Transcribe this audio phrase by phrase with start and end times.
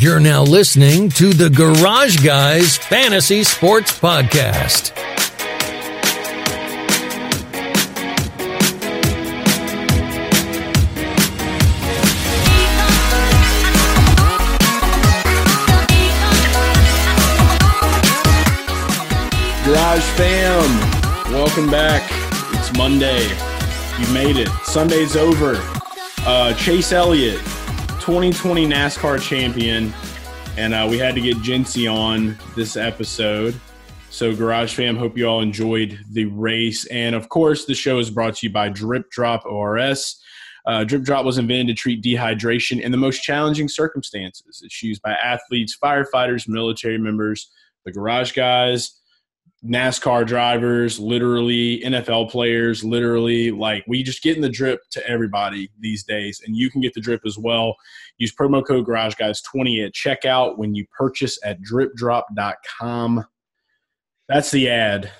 [0.00, 4.94] You're now listening to the Garage Guys Fantasy Sports Podcast.
[19.66, 22.10] Garage fam, welcome back.
[22.54, 23.24] It's Monday.
[23.98, 24.48] You made it.
[24.64, 25.56] Sunday's over.
[26.24, 27.40] Uh, Chase Elliott,
[28.00, 29.92] 2020 NASCAR champion,
[30.56, 33.54] and uh, we had to get Jinsey on this episode.
[34.08, 36.86] So, Garage fam, hope you all enjoyed the race.
[36.86, 40.18] And of course, the show is brought to you by Drip Drop ORS.
[40.66, 44.62] Uh, Drip Drop was invented to treat dehydration in the most challenging circumstances.
[44.64, 47.50] It's used by athletes, firefighters, military members,
[47.84, 48.99] the garage guys,
[49.64, 55.70] NASCAR drivers, literally NFL players, literally like we just get in the drip to everybody
[55.78, 57.76] these days, and you can get the drip as well.
[58.16, 63.24] Use promo code Garage Guys twenty at checkout when you purchase at DripDrop.com.
[64.28, 65.10] That's the ad.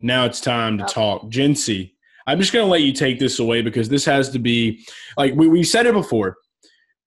[0.00, 1.92] Now it's time to talk, Jinsey.
[2.26, 4.84] I'm just going to let you take this away because this has to be
[5.16, 6.36] like we, we said it before.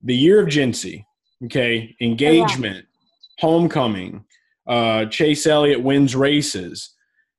[0.02, 1.06] The year of Jinsey,
[1.46, 2.86] okay, oh, engagement,
[3.40, 4.26] homecoming
[4.68, 6.94] uh, Chase Elliott wins races.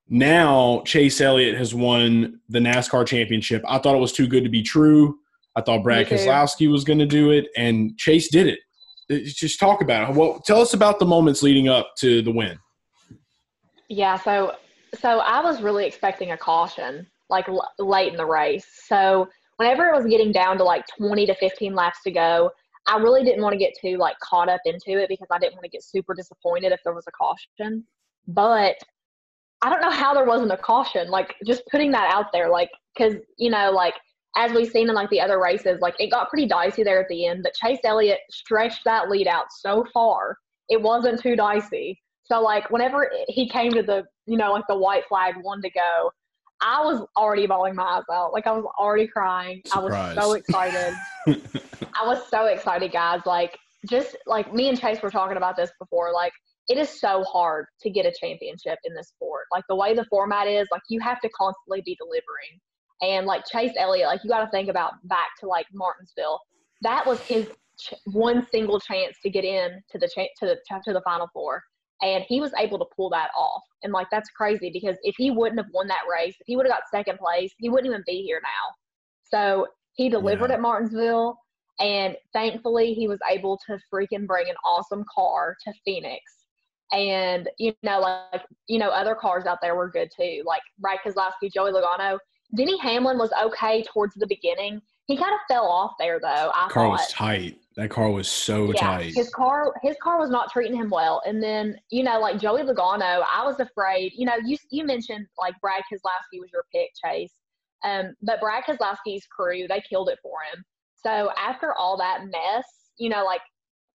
[0.08, 3.62] Now Chase Elliott has won the NASCAR championship.
[3.66, 5.16] I thought it was too good to be true.
[5.56, 8.58] I thought Brad Keselowski was going to do it, and Chase did it.
[9.08, 10.16] It's just talk about it.
[10.16, 12.58] Well, tell us about the moments leading up to the win.
[13.88, 14.56] Yeah, so
[14.98, 18.66] so I was really expecting a caution like l- late in the race.
[18.86, 22.50] So whenever it was getting down to like 20 to 15 laps to go,
[22.87, 25.55] I really didn't want to get too like caught up into it because I didn't
[25.55, 27.85] want to get super disappointed if there was a caution.
[28.29, 28.77] But
[29.63, 31.09] I don't know how there wasn't a caution.
[31.09, 33.95] Like just putting that out there, like because you know, like
[34.37, 37.09] as we've seen in like the other races, like it got pretty dicey there at
[37.09, 37.43] the end.
[37.43, 40.37] But Chase Elliott stretched that lead out so far,
[40.69, 42.01] it wasn't too dicey.
[42.25, 45.71] So like whenever he came to the you know like the white flag one to
[45.71, 46.11] go,
[46.64, 48.32] I was already bawling my eyes out.
[48.32, 49.60] Like I was already crying.
[49.66, 50.16] Surprise.
[50.16, 50.94] I was so excited.
[52.00, 53.20] I was so excited, guys.
[53.26, 53.56] Like
[53.88, 56.10] just like me and Chase were talking about this before.
[56.12, 56.32] Like
[56.69, 59.44] it is so hard to get a championship in this sport.
[59.52, 62.58] Like the way the format is, like you have to constantly be delivering.
[63.02, 66.41] And like Chase Elliott, like you got to think about back to like Martinsville.
[66.81, 67.46] That was his
[67.78, 71.28] ch- one single chance to get in to the cha- to the to the final
[71.34, 71.62] four
[72.03, 73.62] and he was able to pull that off.
[73.82, 76.66] And like that's crazy because if he wouldn't have won that race, if he would
[76.66, 78.75] have got second place, he wouldn't even be here now.
[79.25, 80.56] So he delivered Yeah.
[80.56, 81.38] at Martinsville,
[81.81, 86.21] and thankfully he was able to freaking bring an awesome car to Phoenix.
[86.93, 90.99] And you know, like you know, other cars out there were good too, like Brad
[91.05, 92.19] Keselowski, Joey Logano.
[92.56, 94.81] Denny Hamlin was okay towards the beginning.
[95.06, 96.50] He kind of fell off there though.
[96.54, 97.59] I car thought was tight.
[97.76, 99.15] That car was so yeah, tight.
[99.15, 101.22] his car his car was not treating him well.
[101.26, 105.26] And then, you know, like Joey Logano, I was afraid, you know, you you mentioned
[105.38, 107.34] like Brad Keselowski was your pick, Chase.
[107.84, 110.64] Um, but Brad Keselowski's crew, they killed it for him.
[110.94, 112.64] So after all that mess,
[112.98, 113.43] you know, like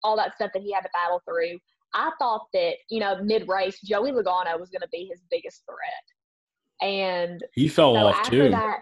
[0.04, 1.60] all that stuff that he had to battle through,
[1.94, 6.90] I thought that, you know, mid race, Joey Logano was gonna be his biggest threat.
[6.90, 8.50] And he fell so off after too.
[8.50, 8.80] that,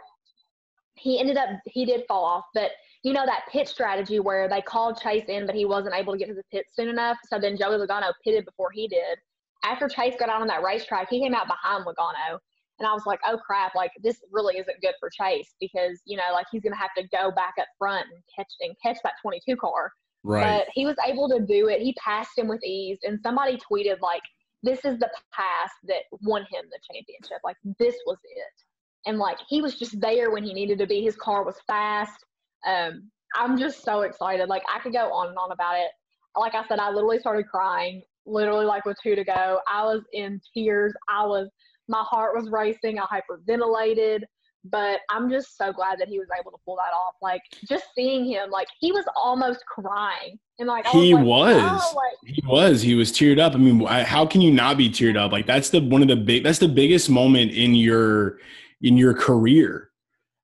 [1.03, 2.71] he ended up he did fall off, but
[3.03, 6.19] you know that pit strategy where they called Chase in, but he wasn't able to
[6.19, 7.17] get to the pit soon enough.
[7.25, 9.17] So then Joey Logano pitted before he did.
[9.65, 12.39] After Chase got out on that racetrack, he came out behind Logano,
[12.79, 13.75] and I was like, "Oh crap!
[13.75, 17.03] Like this really isn't good for Chase because you know like he's gonna have to
[17.09, 19.91] go back up front and catch and catch that 22 car."
[20.23, 20.59] right.
[20.59, 21.81] But he was able to do it.
[21.81, 24.23] He passed him with ease, and somebody tweeted like,
[24.63, 27.39] "This is the pass that won him the championship.
[27.43, 28.63] Like this was it."
[29.05, 31.01] And like he was just there when he needed to be.
[31.01, 32.23] His car was fast.
[32.65, 34.47] Um, I'm just so excited.
[34.49, 35.89] Like I could go on and on about it.
[36.37, 38.01] Like I said, I literally started crying.
[38.25, 40.93] Literally, like with two to go, I was in tears.
[41.09, 41.49] I was,
[41.89, 42.97] my heart was racing.
[42.99, 44.21] I hyperventilated.
[44.65, 47.15] But I'm just so glad that he was able to pull that off.
[47.21, 51.57] Like just seeing him, like he was almost crying, and like he like, was.
[51.59, 52.81] "Oh," like, He was.
[52.81, 53.55] He was teared up.
[53.55, 55.33] I mean, how can you not be teared up?
[55.33, 56.45] Like that's the one of the big.
[56.45, 58.37] That's the biggest moment in your
[58.83, 59.89] in your career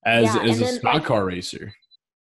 [0.05, 1.73] as Yeah, as a then, stock like- car racer.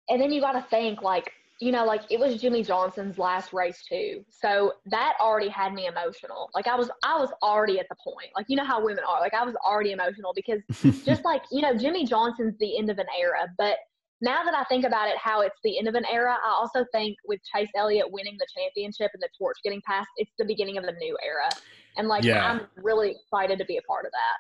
[0.09, 1.31] and then you got to think like
[1.62, 4.25] you know like it was jimmie johnson's last race too.
[4.30, 6.50] So that already had me emotional.
[6.56, 8.31] Like i was i was already at the point.
[8.36, 9.19] Like you know how women are.
[9.19, 10.62] Like i was already emotional because
[11.06, 13.47] just like you know jimmie johnson's the end of an era.
[13.59, 13.77] But
[14.21, 16.86] now that i think about it how it's the end of an era i also
[16.92, 20.77] think with chase elliott winning the championship and the torch getting passed it's the beginning
[20.77, 21.50] of a new era.
[21.97, 22.45] And like Yeah.
[22.47, 24.38] i'm really excited to be a part of that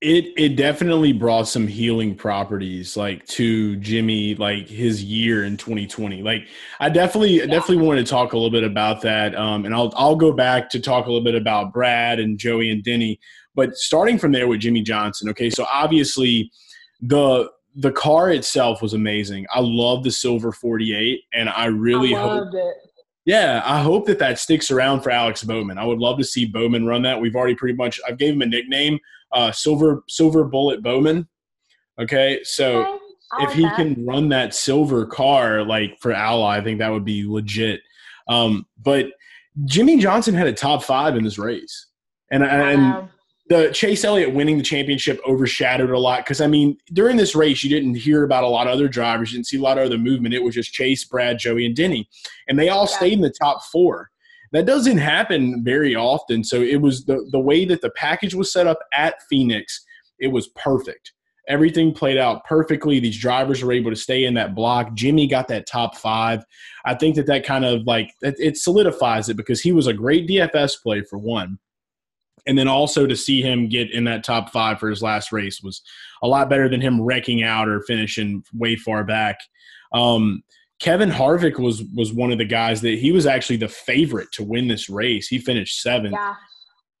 [0.00, 6.22] It it definitely brought some healing properties like to Jimmie like his year in 2020.
[6.22, 6.46] Like
[6.78, 7.46] I definitely yeah.
[7.46, 9.34] definitely want to talk a little bit about that.
[9.34, 12.70] Um, and I'll I'll go back to talk a little bit about Brad and Joey
[12.70, 13.20] and Denny.
[13.54, 16.50] But starting from there with Jimmie Johnson, okay, so obviously
[17.02, 19.46] the the car itself was amazing.
[19.52, 22.54] I love the silver 48, and I really I hope.
[22.54, 22.74] It.
[23.26, 25.78] Yeah, I hope that that sticks around for Alex Bowman.
[25.78, 27.20] I would love to see Bowman run that.
[27.20, 28.00] We've already pretty much.
[28.06, 28.98] I've gave him a nickname,
[29.32, 31.28] uh, Silver Silver Bullet Bowman.
[32.00, 32.98] Okay, so
[33.34, 33.44] okay.
[33.44, 33.76] if he that.
[33.76, 37.80] can run that silver car like for Ally, I think that would be legit.
[38.28, 39.06] Um, but
[39.64, 41.88] Jimmie Johnson had a top five in this race,
[42.30, 43.08] and and
[43.48, 47.62] the Chase Elliott winning the championship overshadowed a lot because I mean during this race
[47.64, 49.84] you didn't hear about a lot of other drivers, you didn't see a lot of
[49.84, 50.34] other movement.
[50.34, 52.08] It was just Chase, Brad, Joey, and Denny,
[52.48, 52.96] and they all yeah.
[52.96, 54.10] stayed in the top four.
[54.52, 56.42] That doesn't happen very often.
[56.44, 59.84] So it was the the way that the package was set up at Phoenix.
[60.18, 61.12] It was perfect.
[61.48, 63.00] Everything played out perfectly.
[63.00, 64.94] These drivers were able to stay in that block.
[64.94, 66.44] Jimmie got that top five.
[66.84, 69.92] I think that that kind of like it, it solidifies it because he was a
[69.92, 71.58] great DFS play for one
[72.46, 75.62] and then also to see him get in that top five for his last race
[75.62, 75.82] was
[76.22, 79.40] a lot better than him wrecking out or finishing way far back.
[79.92, 80.42] Um,
[80.80, 84.42] Kevin Harvick was was one of the guys that he was actually the favorite to
[84.42, 85.28] win this race.
[85.28, 86.12] He finished seventh.
[86.12, 86.34] Yeah.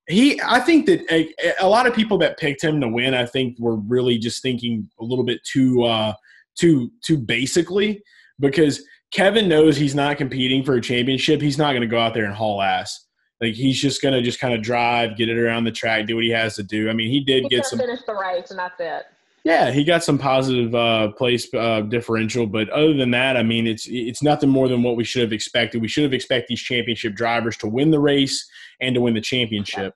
[0.06, 3.24] He, I think that a, a, lot of people that picked him to win, I
[3.24, 6.14] think, were really just thinking a little bit too, uh,
[6.58, 8.02] too, too basically
[8.40, 8.82] because
[9.12, 11.40] Kevin knows he's not competing for a championship.
[11.40, 13.06] He's not going to go out there and haul ass.
[13.40, 16.24] Like he's just gonna just kind of drive, get it around the track, do what
[16.24, 16.90] he has to do.
[16.90, 19.06] I mean, he did he's get some finish the race, and that's it.
[19.44, 23.66] Yeah, he got some positive uh, place uh, differential, but other than that, I mean,
[23.66, 25.80] it's it's nothing more than what we should have expected.
[25.80, 28.46] We should have expected these championship drivers to win the race
[28.80, 29.94] and to win the championship.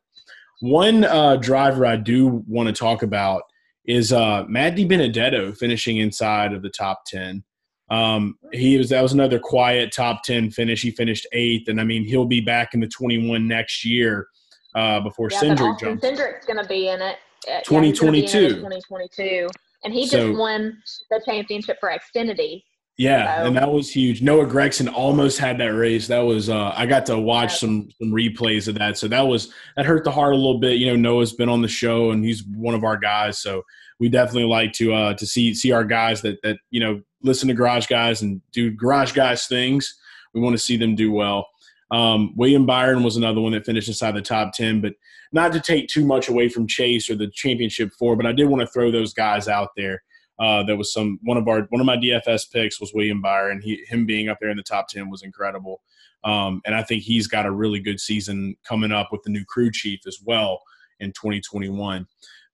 [0.60, 3.42] One uh, driver I do want to talk about
[3.84, 7.44] is uh, Matt DiBenedetto finishing inside of the top ten.
[7.90, 10.80] Um, he was that was another quiet top ten finish.
[10.80, 14.28] He finished eighth, and I mean he'll be back in the twenty one next year
[14.74, 16.02] uh, before yeah, Cindric jumps.
[16.02, 17.16] Cindric's going to be in it.
[17.64, 18.60] Twenty twenty two.
[18.60, 19.48] Twenty twenty two,
[19.84, 20.76] and he so, just won
[21.10, 22.62] the championship for Xfinity.
[22.96, 23.48] Yeah, so.
[23.48, 24.22] and that was huge.
[24.22, 26.06] Noah Gragson almost had that race.
[26.06, 28.96] That was uh, I got to watch some some replays of that.
[28.96, 30.78] So that was that hurt the heart a little bit.
[30.78, 33.40] You know, Noah's been on the show and he's one of our guys.
[33.40, 33.62] So
[33.98, 37.48] we definitely like to uh, to see see our guys that that you know listen
[37.48, 39.92] to garage guys and do garage guys things.
[40.32, 41.48] We want to see them do well.
[41.90, 44.94] Um, William Byron was another one that finished inside the top 10, but
[45.32, 48.46] not to take too much away from Chase or the championship four, but I did
[48.46, 50.02] want to throw those guys out there.
[50.38, 53.60] Uh, there was some one of our one of my DFS picks was William Byron.
[53.62, 55.80] He him being up there in the top ten was incredible,
[56.24, 59.44] um, and I think he's got a really good season coming up with the new
[59.44, 60.60] crew chief as well
[60.98, 62.06] in 2021.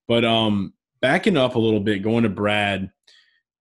[0.07, 2.91] But um, backing up a little bit, going to Brad,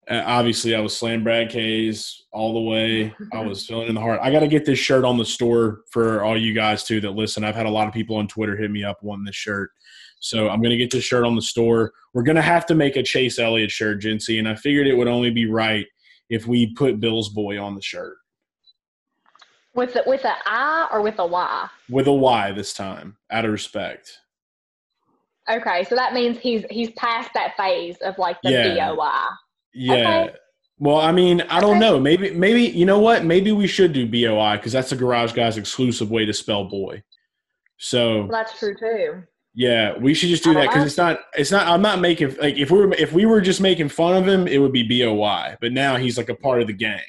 [0.09, 3.13] obviously I was slam Brad Kays all the way.
[3.33, 4.19] I was feeling in the heart.
[4.23, 7.11] I got to get this shirt on the store for all you guys too that
[7.11, 7.43] listen.
[7.43, 9.71] I've had a lot of people on Twitter hit me up wanting this shirt.
[10.19, 11.93] So I'm going to get this shirt on the store.
[12.13, 14.95] We're going to have to make a Chase Elliott shirt, Jinsey, and I figured it
[14.95, 15.85] would only be right
[16.29, 18.17] if we put Bill's boy on the shirt.
[19.75, 21.69] With the, with a I or with a Y?
[21.89, 24.11] With a Y this time, out of respect.
[25.49, 28.93] Okay, so that means he's he's past that phase of like the yeah.
[28.93, 29.09] BOY.
[29.73, 29.93] Yeah.
[29.95, 30.35] Okay.
[30.77, 31.99] Well, I mean, I don't know.
[31.99, 33.25] Maybe, maybe you know what?
[33.25, 37.03] Maybe we should do BOI because that's the Garage Guys exclusive way to spell boy.
[37.77, 39.23] So well, that's true too.
[39.53, 41.19] Yeah, we should just do that because it's not.
[41.33, 41.67] It's not.
[41.67, 44.47] I'm not making like if we were if we were just making fun of him,
[44.47, 45.57] it would be BOI.
[45.59, 47.01] But now he's like a part of the gang.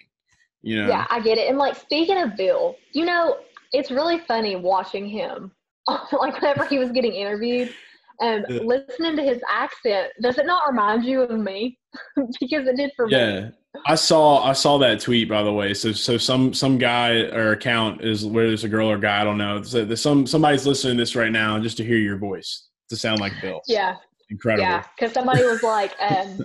[0.63, 0.89] You know.
[0.89, 1.49] Yeah, I get it.
[1.49, 3.37] And like speaking of Bill, you know,
[3.73, 5.53] it's really funny watching him.
[5.89, 7.73] like whenever he was getting interviewed,
[8.21, 11.79] and listening to his accent, does it not remind you of me?
[12.41, 13.27] because it did for yeah.
[13.27, 13.33] me.
[13.41, 13.51] Yeah.
[13.87, 15.75] I saw I saw that tweet by the way.
[15.75, 19.25] So so some some guy or account is where there's a girl or guy I
[19.25, 19.63] don't know.
[19.63, 22.97] So there's some somebody's listening to this right now just to hear your voice to
[22.97, 23.61] sound like Bill.
[23.69, 23.95] Yeah,
[24.29, 24.65] incredible.
[24.65, 26.41] Yeah, because somebody was like, um,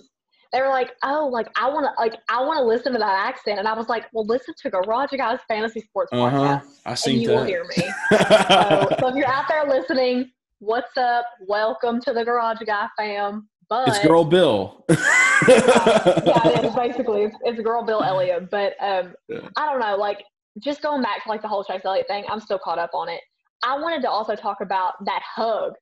[0.54, 3.28] they were like, oh, like I want to like I want to listen to that
[3.28, 6.62] accent, and I was like, well, listen to Garage Guys Fantasy Sports uh-huh.
[6.62, 7.36] Podcast, I and you that.
[7.36, 7.84] will hear me.
[8.12, 10.32] so, so if you're out there listening,
[10.66, 11.26] what's up?
[11.48, 13.48] Welcome to the Garage Guy fam.
[13.70, 14.84] But it's girl Bill.
[14.90, 14.96] uh,
[15.48, 18.50] yeah, it is basically it's, it's girl Bill Elliott.
[18.50, 19.48] But um, yeah.
[19.58, 20.24] I don't know, like
[20.60, 23.10] just going back to like the whole Chase Elliott thing, I'm still caught up on
[23.10, 23.22] it.
[23.64, 25.74] I wanted to also talk about that hug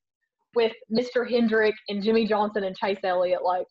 [0.54, 1.28] with Mr.
[1.28, 3.42] Hendrick and Jimmie Johnson and Chase Elliott.
[3.42, 3.66] Like,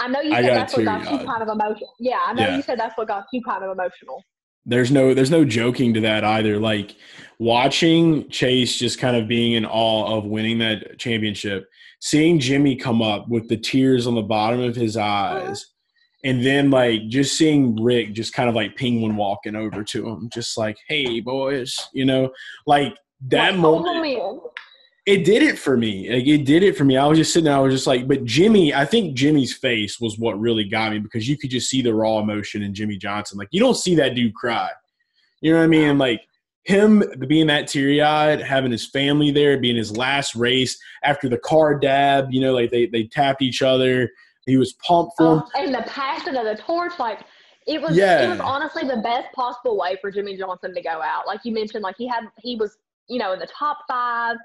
[0.00, 1.92] I know you said that's what got you kind of emotional.
[1.98, 2.56] Yeah, I know yeah.
[2.56, 4.22] you said that's what got you kind of emotional
[4.64, 6.96] there's no there's no joking to that either like
[7.38, 11.68] watching Chase just kind of being in awe of winning that championship,
[12.00, 15.66] seeing Jimmie come up with the tears on the bottom of his eyes,
[16.24, 20.30] and then like just seeing Rick just kind of like penguin walking over to him,
[20.32, 22.30] just like, "Hey, boys," you know,
[22.66, 22.94] like
[23.28, 24.40] that moment.
[25.04, 26.08] It did it for me.
[26.12, 26.96] Like it did it for me.
[26.96, 27.56] I was just sitting there.
[27.56, 28.72] I was just like, but Jimmy.
[28.72, 31.92] I think Jimmy's face was what really got me because you could just see the
[31.92, 33.36] raw emotion in Jimmie Johnson.
[33.36, 34.70] Like you don't see that dude cry.
[35.40, 35.98] You know what I mean?
[35.98, 36.22] Like
[36.64, 41.38] him being that teary eyed, having his family there, being his last race after the
[41.38, 42.28] car dab.
[42.30, 44.08] You know, like they they tapped each other.
[44.46, 45.42] He was pumped for him.
[45.44, 47.20] Oh, and the passing of the torch, like
[47.66, 47.96] it was.
[47.96, 48.26] Yeah.
[48.26, 51.26] It was honestly the best possible way for Jimmie Johnson to go out.
[51.26, 52.76] Like you mentioned, like he had he was
[53.08, 54.36] you know in the top five,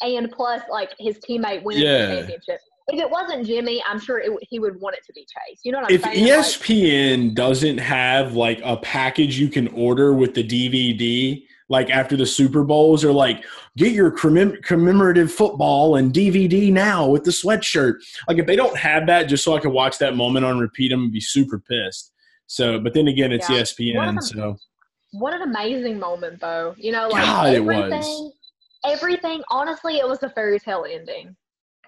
[0.00, 2.06] and plus like his teammate winning yeah.
[2.06, 2.60] the championship.
[2.88, 5.60] If it wasn't Jimmie, I'm sure it, he would want it to be Chase.
[5.64, 6.26] You know what I'm if saying?
[6.26, 11.90] If ESPN like, doesn't have like a package you can order with the DVD like
[11.90, 13.44] after the Super Bowls or like,
[13.76, 17.94] get your commem- commemorative football and DVD now with the sweatshirt.
[18.28, 20.92] Like if they don't have that, just so I can watch that moment on repeat,
[20.92, 22.12] I'm gonna be super pissed.
[22.46, 23.60] So, but then again, it's yeah.
[23.60, 24.14] ESPN.
[24.14, 24.56] What so,
[25.12, 26.74] what an amazing moment, though.
[26.76, 28.32] You know, like God, everything,
[28.84, 29.42] everything.
[29.48, 31.34] Honestly, it was a fairy tale ending.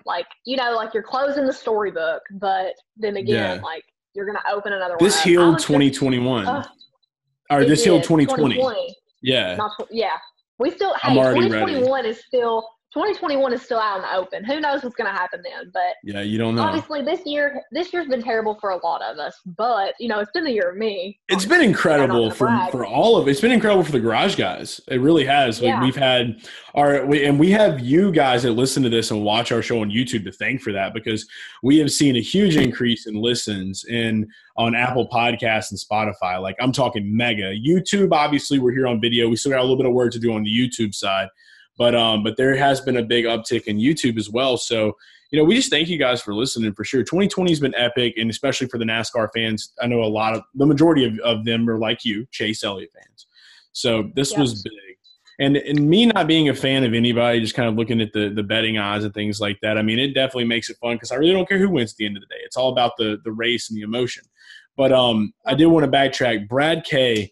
[0.04, 3.62] Like you know, like you're closing the storybook, but then again, yeah.
[3.62, 3.84] like
[4.14, 4.94] you're gonna open another.
[4.94, 5.04] One.
[5.04, 6.64] This healed 2021, uh,
[7.50, 8.54] or this healed 2020.
[8.54, 8.96] 2020.
[9.22, 9.56] Yeah.
[9.56, 10.16] Not, yeah.
[10.58, 12.08] We still, hey, 2021 ready.
[12.08, 14.42] is still 2021 is still out in the open.
[14.42, 15.70] Who knows what's going to happen then?
[15.70, 16.62] But yeah, you don't know.
[16.62, 19.38] Obviously, this year this year's been terrible for a lot of us.
[19.44, 21.20] But you know, it's been the year of me.
[21.28, 23.32] It's been incredible for for all of it.
[23.32, 24.80] It's been incredible for the garage guys.
[24.88, 25.60] It really has.
[25.60, 25.82] Yeah.
[25.82, 29.52] We've had our we, and we have you guys that listen to this and watch
[29.52, 31.28] our show on YouTube to thank for that because
[31.62, 34.26] we have seen a huge increase in listens in
[34.56, 36.40] on Apple Podcasts and Spotify.
[36.40, 37.52] Like I'm talking mega.
[37.54, 39.28] YouTube, obviously, we're here on video.
[39.28, 41.28] We still got a little bit of work to do on the YouTube side
[41.78, 44.56] but um, but there has been a big uptick in YouTube as well.
[44.56, 44.97] So
[45.30, 47.02] you know, we just thank you guys for listening for sure.
[47.02, 50.42] 2020 has been epic, and especially for the NASCAR fans, I know a lot of
[50.54, 53.26] the majority of, of them are like you, Chase Elliott fans.
[53.73, 54.73] So this was big.
[55.38, 58.30] And and me not being a fan of anybody, just kind of looking at the
[58.30, 59.76] the betting odds and things like that.
[59.76, 61.97] I mean, it definitely makes it fun because I really don't care who wins at
[61.99, 62.40] the end of the day.
[62.45, 64.25] It's all about the the race and the emotion.
[64.76, 66.49] But um, I did want to backtrack.
[66.49, 67.30] Brad K,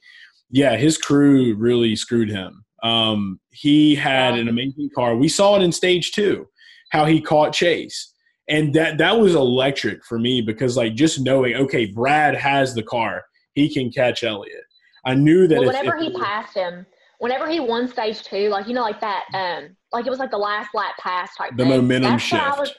[0.51, 2.63] yeah, his crew really screwed him.
[2.85, 5.17] Um, he had an amazing car.
[5.17, 6.47] We saw it in stage two,
[6.91, 8.12] how he caught Chase.
[8.49, 12.83] And that that was electric for me because like just knowing, okay, Brad has the
[12.83, 13.25] car,
[13.55, 14.64] he can catch Elliott.
[15.07, 15.59] I knew that.
[15.59, 16.85] Well, if, whenever if, he passed him,
[17.21, 20.31] whenever he won stage two, like you know, like that, um, like it was like
[20.31, 21.53] the last lap pass type.
[21.57, 21.69] The thing.
[21.69, 22.43] momentum that's shift.
[22.43, 22.75] What was,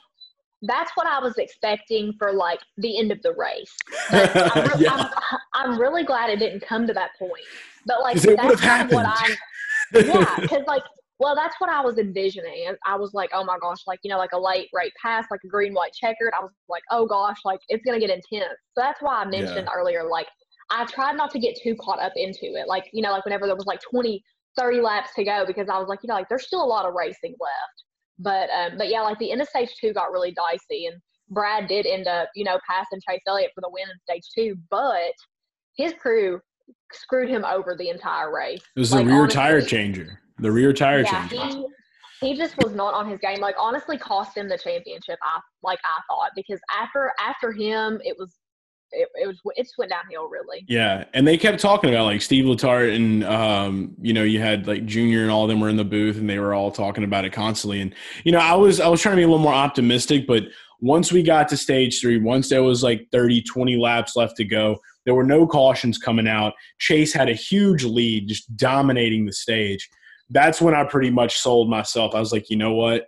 [0.62, 3.76] that's what I was expecting for like the end of the race.
[4.10, 4.94] I'm, re- yeah.
[4.94, 7.44] I'm, I'm, really glad it didn't come to that point.
[7.86, 8.94] But like it would have happened.
[8.94, 9.36] What I,
[9.96, 10.84] yeah, because like,
[11.20, 12.66] well, that's what I was envisioning.
[12.68, 15.26] And I was like, oh my gosh, like you know, like a light right pass,
[15.32, 16.34] like a green white checkered.
[16.38, 18.60] I was like, oh gosh, like it's gonna get intense.
[18.74, 19.76] So that's why I mentioned yeah.
[19.76, 20.28] earlier, like
[20.72, 22.68] I tried not to get too caught up into it.
[22.68, 24.22] Like you know, like whenever there was like 20,
[24.58, 26.86] 30 laps to go, because I was like, you know, like there's still a lot
[26.86, 27.84] of racing left.
[28.20, 31.00] But um, but yeah, like the end of stage two got really dicey, and
[31.30, 34.56] Brad did end up, you know, passing Chase Elliott for the win in stage two,
[34.70, 35.14] but
[35.76, 36.40] his crew
[36.92, 38.62] screwed him over the entire race.
[38.76, 40.22] It was like, the rear honestly, tire changer.
[40.40, 41.64] The rear tire yeah, changer.
[42.22, 43.40] He, he just was not on his game.
[43.40, 45.20] Like honestly, cost him the championship.
[45.22, 48.38] I like I thought because after after him, it was
[48.92, 50.64] it, it was it just went downhill really.
[50.68, 54.68] Yeah, and they kept talking about like Steve Letarte and um, you know you had
[54.68, 57.04] like Junior and all of them were in the booth and they were all talking
[57.04, 57.82] about it constantly.
[57.82, 60.44] And you know I was I was trying to be a little more optimistic, but
[60.82, 64.44] once we got to stage three, once there was like 30, 20 laps left to
[64.44, 66.54] go, there were no cautions coming out.
[66.80, 69.88] Chase had a huge lead, just dominating the stage.
[70.30, 72.16] That's when I pretty much sold myself.
[72.16, 73.06] I was like, you know what?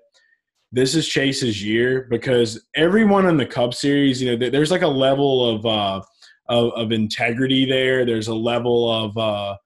[0.71, 4.87] This is Chase's year because everyone in the Cup Series, you know, there's like a
[4.87, 6.01] level of uh,
[6.49, 8.05] of, of integrity there.
[8.05, 9.57] There's a level of, uh,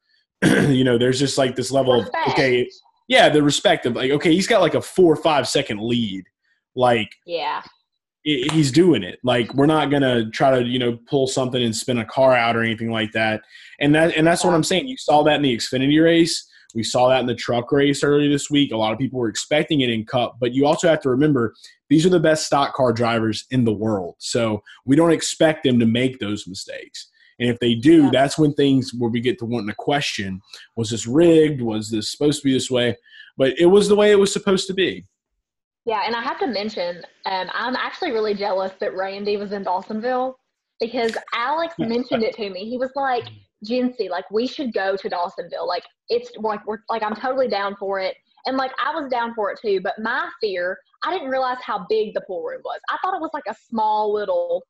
[0.69, 2.27] you know, there's just like this level respect.
[2.27, 2.69] of okay,
[3.07, 6.23] yeah, the respect of like okay, he's got like a four or five second lead,
[6.75, 7.61] like yeah,
[8.23, 9.19] he's doing it.
[9.23, 12.55] Like we're not gonna try to you know pull something and spin a car out
[12.55, 13.41] or anything like that.
[13.79, 14.87] And that and that's what I'm saying.
[14.87, 16.47] You saw that in the Xfinity race.
[16.73, 18.71] We saw that in the truck race earlier this week.
[18.71, 21.53] A lot of people were expecting it in Cup, but you also have to remember
[21.89, 24.15] these are the best stock car drivers in the world.
[24.19, 27.09] So we don't expect them to make those mistakes.
[27.39, 28.09] And if they do, yeah.
[28.13, 30.41] that's when things where we get to wanting to question:
[30.75, 31.61] Was this rigged?
[31.61, 32.95] Was this supposed to be this way?
[33.37, 35.05] But it was the way it was supposed to be.
[35.85, 39.63] Yeah, and I have to mention, um, I'm actually really jealous that Randy was in
[39.63, 40.35] Dawsonville
[40.79, 42.69] because Alex mentioned it to me.
[42.69, 43.25] He was like,
[43.65, 45.67] Jinsey, like we should go to Dawsonville.
[45.67, 48.15] Like it's like we're like I'm totally down for it.
[48.45, 51.85] And like I was down for it too, but my fear, I didn't realize how
[51.89, 52.79] big the pool room was.
[52.89, 54.63] I thought it was like a small little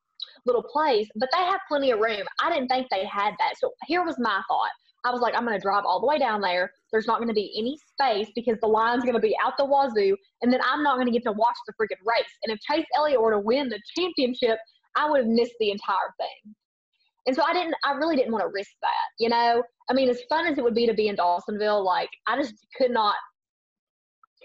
[0.45, 2.23] little place, but they have plenty of room.
[2.41, 3.53] I didn't think they had that.
[3.57, 4.71] So here was my thought.
[5.03, 6.71] I was like, I'm going to drive all the way down there.
[6.91, 9.65] There's not going to be any space because the line's going to be out the
[9.65, 12.31] wazoo, and then I'm not going to get to watch the freaking race.
[12.43, 14.59] And if Chase Elliott were to win the championship,
[14.95, 16.55] I would have missed the entire thing.
[17.27, 19.63] And so I didn't, I really didn't want to risk that, you know?
[19.89, 22.55] I mean, as fun as it would be to be in Dawsonville, like, I just
[22.75, 23.15] could not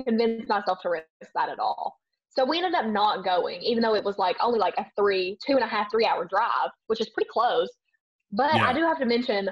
[0.04, 1.96] convince myself to risk that at all.
[2.28, 5.38] So we ended up not going, even though it was like only like a three,
[5.46, 7.68] two and a half, three hour drive, which is pretty close.
[8.30, 8.68] But yeah.
[8.68, 9.48] I do have to mention,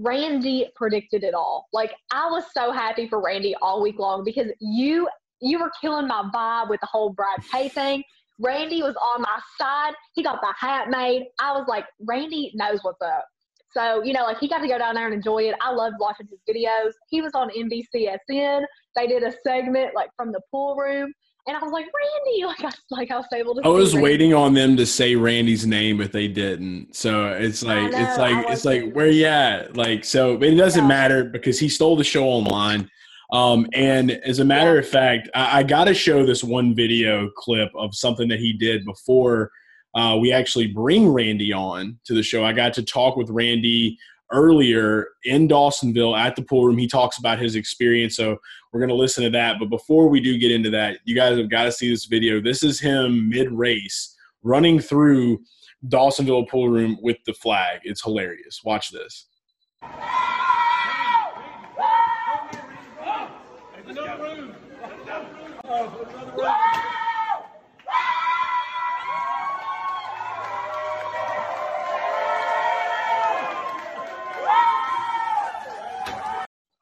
[0.00, 1.68] Randy predicted it all.
[1.72, 5.08] Like I was so happy for Randy all week long because you
[5.40, 8.02] you were killing my vibe with the whole Brad Pay thing.
[8.40, 9.94] Randy was on my side.
[10.14, 11.26] He got the hat made.
[11.40, 13.24] I was like, Randy knows what's up.
[13.72, 15.54] So, you know, like he got to go down there and enjoy it.
[15.60, 16.92] I loved watching his videos.
[17.10, 18.62] He was on NBCSN.
[18.96, 21.12] They did a segment like from the pool room.
[21.48, 23.62] And I was like, Randy, like I, like I was able to.
[23.64, 24.04] I was Randy.
[24.04, 26.94] waiting on them to say Randy's name if they didn't.
[26.94, 29.76] So it's like know, it's like it's like where you at?
[29.76, 30.88] Like so, it doesn't yeah.
[30.88, 32.88] matter because he stole the show online.
[33.32, 34.80] Um, and as a matter yeah.
[34.80, 38.52] of fact, I, I got to show this one video clip of something that he
[38.52, 39.50] did before
[39.94, 42.44] uh, we actually bring Randy on to the show.
[42.44, 43.98] I got to talk with Randy
[44.32, 46.78] earlier in Dawsonville at the pool room.
[46.78, 48.16] He talks about his experience.
[48.16, 48.36] So
[48.72, 49.56] we're going to listen to that.
[49.58, 52.40] But before we do get into that, you guys have got to see this video.
[52.40, 55.40] This is him mid race running through
[55.86, 57.80] Dawsonville pool room with the flag.
[57.84, 58.60] It's hilarious.
[58.64, 59.26] Watch this.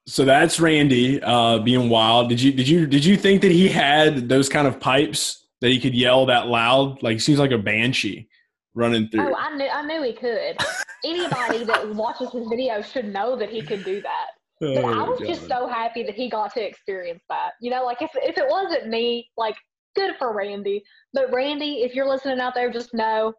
[0.08, 2.28] So that's Randy uh, being wild.
[2.28, 5.68] Did you did you did you think that he had those kind of pipes that
[5.68, 7.02] he could yell that loud?
[7.02, 8.28] Like he seems like a banshee
[8.74, 9.28] running through.
[9.28, 10.56] Oh, I knew I knew he could.
[11.04, 14.26] Anybody that watches his video should know that he could do that.
[14.60, 15.28] But oh, I was God.
[15.28, 17.50] just so happy that he got to experience that.
[17.60, 19.56] You know, like if if it wasn't me, like
[19.96, 20.84] good for Randy.
[21.14, 23.34] But Randy, if you're listening out there, just know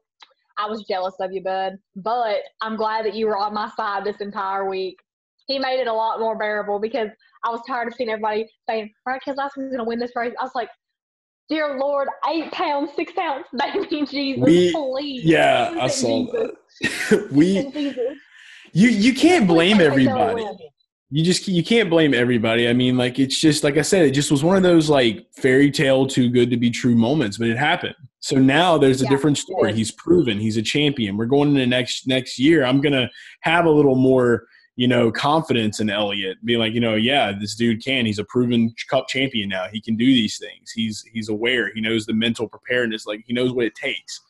[0.58, 1.78] I was jealous of you, bud.
[1.96, 4.98] But I'm glad that you were on my side this entire week
[5.48, 7.10] he made it a lot more bearable because
[7.44, 10.34] I was tired of seeing everybody saying, Brad Keselowski's going to win this race.
[10.40, 10.70] I was like,
[11.50, 15.24] dear Lord, eight pounds, six ounce, baby Jesus, we, please.
[15.24, 16.52] Yeah, I saw Jesus.
[16.82, 17.28] that.
[17.32, 17.60] we,
[18.74, 20.46] you, you can't blame everybody.
[21.10, 22.68] You just you can't blame everybody.
[22.68, 25.26] I mean, like it's just like I said, it just was one of those like
[25.38, 27.96] fairy tale too good to be true moments, but it happened.
[28.20, 29.74] So now there's a yeah, different story.
[29.74, 31.16] He's proven he's a champion.
[31.16, 32.66] We're going into next next year.
[32.66, 33.10] I'm gonna
[33.44, 37.56] have a little more you know, confidence in Elliott, being like, you know, yeah, this
[37.56, 38.06] dude can.
[38.06, 39.66] He's a proven Cup champion now.
[39.72, 40.72] He can do these things.
[40.72, 41.74] He's he's aware.
[41.74, 43.08] He knows the mental preparedness.
[43.08, 44.22] Like he knows what it takes.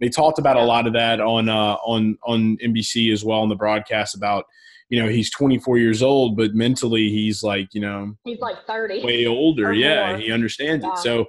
[0.00, 3.48] They talked about a lot of that on uh, on on NBC as well on
[3.48, 4.44] the broadcast about
[4.88, 9.04] you know he's 24 years old, but mentally he's like you know he's like 30,
[9.04, 9.72] way older.
[9.72, 10.18] Yeah, more.
[10.18, 10.94] he understands yeah.
[10.94, 10.98] it.
[10.98, 11.26] So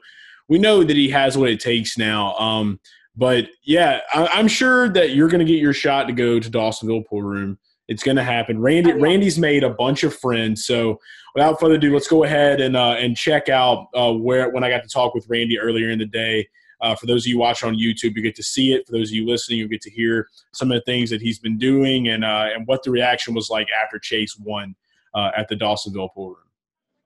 [0.49, 2.33] we know that he has what it takes now.
[2.37, 2.79] Um,
[3.15, 6.49] but yeah, I, am sure that you're going to get your shot to go to
[6.49, 7.59] Dawsonville pool room.
[7.87, 8.61] It's going to happen.
[8.61, 9.03] Randy, oh, yeah.
[9.03, 10.65] Randy's made a bunch of friends.
[10.65, 10.99] So
[11.35, 14.69] without further ado, let's go ahead and uh, and check out uh, where when I
[14.69, 16.47] got to talk with Randy earlier in the day.
[16.81, 18.85] Uh, for those of you watching on YouTube, you get to see it.
[18.85, 21.39] For those of you listening, you get to hear some of the things that he's
[21.39, 24.75] been doing and uh, and what the reaction was like after Chase won
[25.13, 26.37] uh, at the Dawsonville pool room.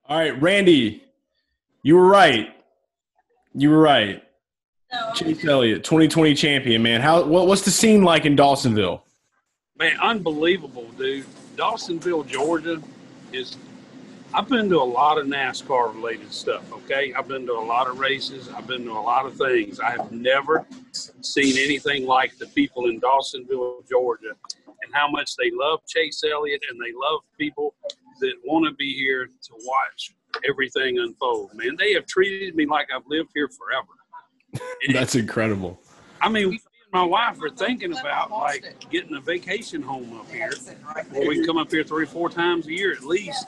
[0.08, 1.04] All right, Randy,
[1.82, 2.54] you were right.
[3.54, 4.22] You were right.
[4.92, 5.12] No.
[5.14, 7.00] Chase Elliott, 2020 champion, man.
[7.00, 9.02] How what, what's the scene like in Dawsonville?
[9.78, 11.24] Man, unbelievable, dude.
[11.56, 12.82] Dawsonville, Georgia
[13.32, 13.56] is.
[14.34, 17.14] I've been to a lot of NASCAR related stuff, okay?
[17.14, 18.50] I've been to a lot of races.
[18.50, 19.80] I've been to a lot of things.
[19.80, 24.32] I have never seen anything like the people in Dawsonville, Georgia,
[24.66, 27.74] and how much they love Chase Elliott and they love people
[28.20, 30.14] that want to be here to watch
[30.46, 31.54] everything unfold.
[31.54, 34.66] Man, they have treated me like I've lived here forever.
[34.92, 35.80] That's incredible.
[36.20, 36.58] I mean,
[36.92, 40.52] my wife are thinking about like getting a vacation home up here,
[41.10, 43.46] where we come up here three four times a year at least.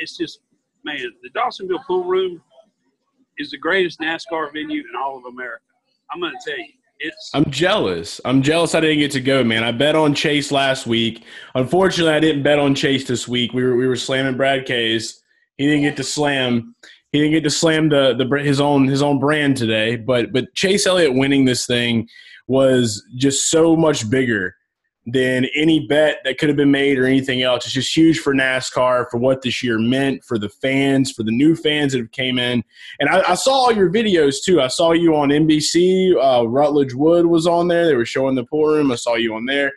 [0.00, 0.40] It's just,
[0.84, 2.42] man, the Dawsonville Pool Room
[3.38, 5.62] is the greatest NASCAR venue in all of America.
[6.10, 6.72] I'm going to tell you.
[7.00, 8.20] It's, I'm jealous.
[8.24, 9.64] I'm jealous I didn't get to go, man.
[9.64, 11.24] I bet on Chase last week.
[11.54, 13.52] Unfortunately, I didn't bet on Chase this week.
[13.52, 15.20] We were we were slamming Brad Case.
[15.58, 16.74] He didn't get to slam
[17.14, 19.94] he didn't get to slam the, the his own his own brand today.
[19.94, 22.08] But but Chase Elliott winning this thing
[22.48, 24.56] was just so much bigger
[25.06, 27.66] than any bet that could have been made or anything else.
[27.66, 31.30] It's just huge for NASCAR for what this year meant for the fans, for the
[31.30, 32.64] new fans that have came in.
[32.98, 34.60] And I, I saw all your videos too.
[34.60, 36.16] I saw you on NBC.
[36.16, 37.86] Uh, Rutledge Wood was on there.
[37.86, 38.90] They were showing the pool room.
[38.90, 39.70] I saw you on there.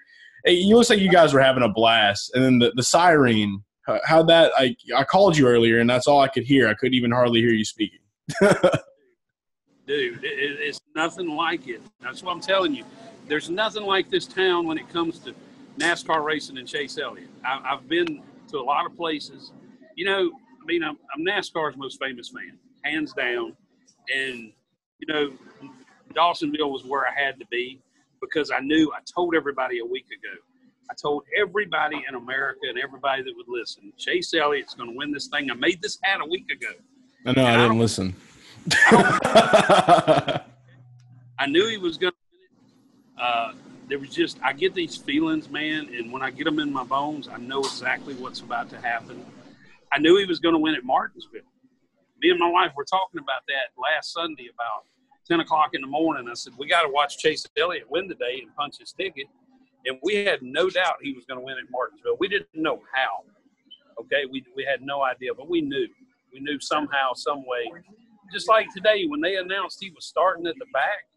[0.43, 2.31] You looks like you guys were having a blast.
[2.33, 6.07] And then the, the siren, Uh, how that I I called you earlier and that's
[6.07, 6.67] all I could hear.
[6.67, 7.99] I couldn't even hardly hear you speaking.
[8.41, 11.81] Dude, it, it's nothing like it.
[12.01, 12.83] That's what I'm telling you
[13.27, 15.33] there's nothing like this town when it comes to
[15.77, 17.29] NASCAR racing and Chase Elliott.
[17.45, 19.51] I, have been to a lot of places.
[19.95, 23.55] You know, I mean, I'm, I'm NASCAR's most famous fan, hands down.
[24.13, 24.51] And,
[24.99, 25.33] you know,
[26.13, 27.81] Dawsonville was where I had to be
[28.21, 30.35] because I knew I told everybody a week ago.
[30.89, 35.11] I told everybody in America and everybody that would listen, Chase Elliott's going to win
[35.11, 35.51] this thing.
[35.51, 36.73] I made this hat a week ago.
[37.25, 38.15] I know, I didn't I listen.
[38.73, 40.41] I,
[41.39, 42.17] I knew he was going to
[43.21, 43.53] uh,
[43.87, 46.83] there was just I get these feelings, man, and when I get them in my
[46.83, 49.25] bones, I know exactly what's about to happen.
[49.91, 51.41] I knew he was going to win at Martinsville.
[52.21, 54.85] Me and my wife were talking about that last Sunday about
[55.25, 56.27] ten o'clock in the morning.
[56.29, 59.27] I said we got to watch Chase Elliott win today and punch his ticket,
[59.87, 62.17] and we had no doubt he was going to win at Martinsville.
[62.19, 63.23] We didn't know how.
[64.01, 65.87] Okay, we we had no idea, but we knew.
[66.31, 67.71] We knew somehow, some way.
[68.31, 71.07] Just like today when they announced he was starting at the back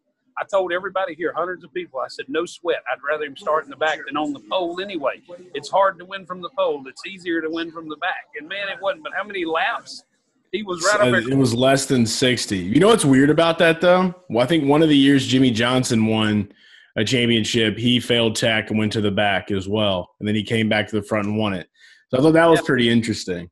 [0.40, 2.82] I told everybody here, hundreds of people, I said, no sweat.
[2.90, 5.22] I'd rather him start in the back than on the pole anyway.
[5.54, 6.82] It's hard to win from the pole.
[6.86, 8.28] It's easier to win from the back.
[8.38, 9.04] And man, it wasn't.
[9.04, 10.04] But how many laps?
[10.50, 11.18] He was right over.
[11.18, 12.56] It was less than 60.
[12.56, 14.14] You know what's weird about that, though?
[14.28, 16.50] Well, I think one of the years Jimmie Johnson won
[16.96, 20.08] a championship, he failed tech and went to the back as well.
[20.18, 21.68] And then he came back to the front and won it.
[22.08, 23.50] So I thought that was pretty interesting.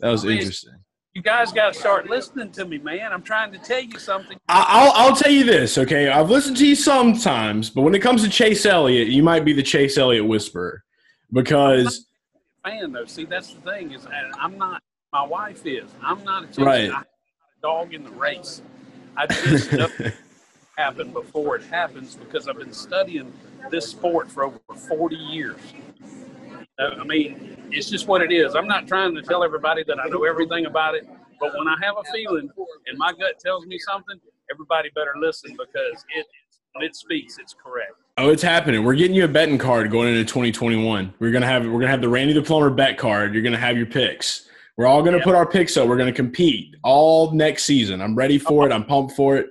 [0.00, 0.78] That was interesting
[1.18, 3.12] you guys got to start listening to me, man.
[3.12, 4.38] I'm trying to tell you something.
[4.48, 6.08] I'll, I'll tell you this, okay?
[6.08, 9.52] I've listened to you sometimes, but when it comes to Chase Elliott, you might be
[9.52, 10.84] the Chase Elliott whisperer
[11.32, 12.06] because.
[12.64, 14.06] fan though, see that's the thing is
[14.38, 14.80] I'm not.
[15.12, 15.90] My wife is.
[16.02, 16.90] I'm not a Chase, right.
[16.90, 17.04] A
[17.62, 18.62] dog in the race.
[19.16, 19.70] I just
[20.78, 23.32] happen before it happens because I've been studying
[23.70, 25.58] this sport for over 40 years.
[26.78, 28.54] Uh, I mean, it's just what it is.
[28.54, 31.06] I'm not trying to tell everybody that I know everything about it,
[31.40, 32.48] but when I have a feeling
[32.86, 36.26] and my gut tells me something, everybody better listen because it
[36.74, 37.92] when it speaks, it's correct.
[38.18, 38.84] Oh, it's happening.
[38.84, 41.14] We're getting you a betting card going into 2021.
[41.18, 43.34] We're gonna have we're gonna have the Randy the Plumber bet card.
[43.34, 44.48] You're gonna have your picks.
[44.76, 45.24] We're all gonna yep.
[45.24, 45.88] put our picks up.
[45.88, 48.00] We're gonna compete all next season.
[48.00, 48.72] I'm ready for it.
[48.72, 49.50] I'm pumped for it.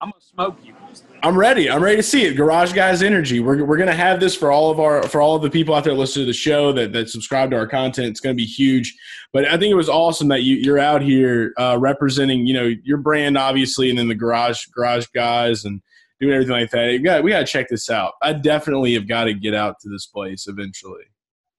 [0.00, 0.74] I'm gonna smoke you.
[1.22, 1.70] I'm ready.
[1.70, 2.34] I'm ready to see it.
[2.34, 3.40] Garage Guys Energy.
[3.40, 5.84] We're, we're gonna have this for all of our for all of the people out
[5.84, 8.08] there listening to the show that that subscribe to our content.
[8.08, 8.94] It's gonna be huge.
[9.32, 12.70] But I think it was awesome that you you're out here uh, representing you know
[12.84, 15.80] your brand obviously, and then the Garage Garage Guys and
[16.20, 16.88] doing everything like that.
[16.88, 18.14] We got we got to check this out.
[18.22, 21.04] I definitely have got to get out to this place eventually.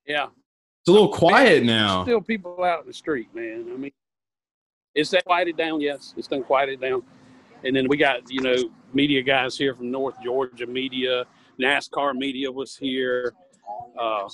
[0.06, 2.04] Yeah, it's a little quiet now.
[2.04, 3.66] Still people out in the street, man.
[3.74, 3.92] I mean,
[4.94, 5.82] it's that quieted down.
[5.82, 7.04] Yes, it's done quieted down.
[7.68, 8.56] And then we got, you know,
[8.94, 11.26] media guys here from North Georgia Media.
[11.62, 13.34] NASCAR Media was here.
[14.00, 14.30] Uh,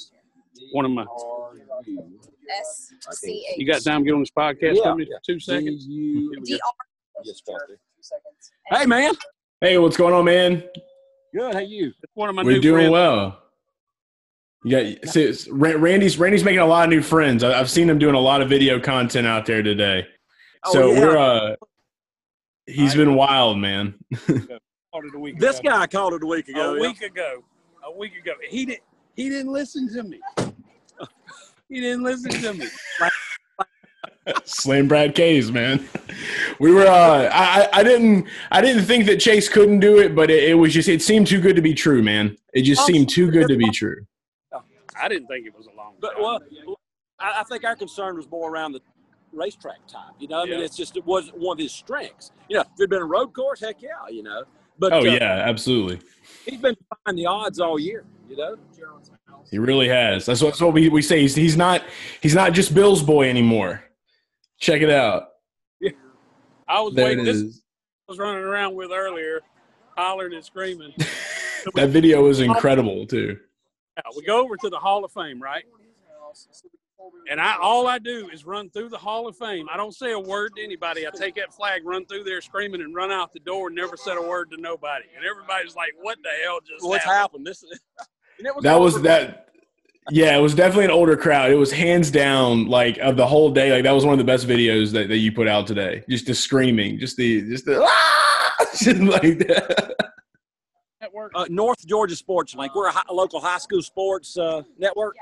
[0.72, 1.06] one of my.
[2.62, 3.58] S-C-H.
[3.58, 4.93] You got time to get on this podcast yeah.
[4.93, 5.88] for two seconds?
[8.69, 9.13] Hey, man.
[9.62, 10.63] Hey, what's going on, man?
[11.34, 11.54] Good.
[11.56, 11.93] How you?
[12.13, 12.91] one of my We're doing friends.
[12.91, 13.39] well.
[14.65, 17.43] Yeah, see, Randy's Randy's making a lot of new friends.
[17.43, 20.08] I've seen him doing a lot of video content out there today.
[20.65, 21.00] Oh, so yeah.
[21.00, 21.56] we're uh
[22.65, 23.95] He's been wild, man.
[25.38, 26.76] this guy called it a week ago.
[26.76, 27.43] A week ago.
[27.86, 28.34] A week ago.
[28.49, 28.84] He didn't.
[29.15, 30.19] He didn't listen to me.
[31.69, 32.67] he didn't listen to me.
[34.45, 35.88] Slam Brad Kays, man.
[36.60, 36.88] We were.
[36.88, 37.67] Uh, I.
[37.73, 38.28] I didn't.
[38.52, 40.88] I didn't think that Chase couldn't do it, but it, it was just.
[40.88, 42.38] It seemed too good to be true, man.
[42.54, 44.06] It just seemed too good to be true.
[44.95, 45.95] I didn't think it was a long.
[45.99, 46.39] But well,
[47.19, 48.82] I think our concern was more around the
[49.34, 50.13] racetrack time.
[50.19, 52.32] You know, I mean, it's just it wasn't one of his strengths.
[52.50, 54.43] You know, if it'd been a road course, heck yeah, you know.
[54.80, 56.00] But oh uh, yeah, absolutely.
[56.46, 58.06] He's been behind the odds all year.
[58.30, 58.56] You know.
[59.52, 60.26] He really has.
[60.26, 61.22] That's what, that's what we, we say.
[61.22, 61.84] He's, he's not
[62.22, 63.84] he's not just Bill's boy anymore.
[64.60, 65.30] Check it out.
[65.80, 65.91] Yeah.
[66.67, 67.26] I was there waiting.
[67.26, 67.62] This
[68.08, 69.41] I was running around with earlier,
[69.96, 70.93] hollering and screaming.
[71.76, 73.38] that video was incredible too.
[73.98, 75.63] Yeah, we go over to the Hall of Fame, right?
[77.29, 79.67] And I all I do is run through the Hall of Fame.
[79.71, 81.07] I don't say a word to anybody.
[81.07, 83.95] I take that flag, run through there screaming, and run out the door, and never
[83.97, 85.05] said a word to nobody.
[85.15, 87.47] And everybody's like, "What the hell just What's happened?" happened?
[87.47, 87.79] This is,
[88.55, 89.49] was that was that.
[90.12, 91.49] Yeah, it was definitely an older crowd.
[91.49, 93.71] It was hands down like of the whole day.
[93.71, 96.03] Like that was one of the best videos that, that you put out today.
[96.09, 98.55] Just the screaming, just the just the ah!
[98.77, 99.95] just like that.
[100.99, 102.75] Network uh, North Georgia Sports Link.
[102.75, 105.15] We're a, high, a local high school sports uh, network,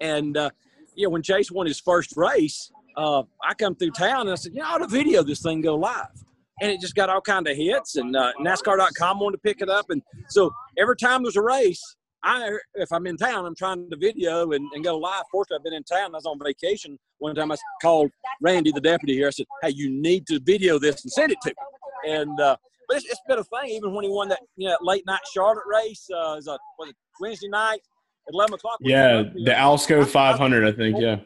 [0.00, 0.50] and uh,
[0.96, 4.52] yeah, when Chase won his first race, uh, I come through town and I said,
[4.54, 6.24] you know, I ought to video this thing go live.
[6.60, 9.68] And it just got all kind of hits, and uh, NASCAR.com wanted to pick it
[9.68, 11.82] up, and so every time there's a race,
[12.24, 15.24] I if I'm in town, I'm trying to video and, and go live.
[15.32, 16.14] Fortunately, I've been in town.
[16.14, 17.52] I was on vacation one time.
[17.52, 19.26] I called Randy, the deputy here.
[19.26, 22.56] I said, "Hey, you need to video this and send it to me." And uh,
[22.88, 23.70] but it's, it's been a thing.
[23.70, 26.90] Even when he won that you know late night Charlotte race, uh, was, a, was
[26.90, 27.80] it Wednesday night
[28.26, 28.78] at eleven o'clock?
[28.80, 30.96] Yeah, the Alsco 500, I think.
[31.00, 31.16] Yeah.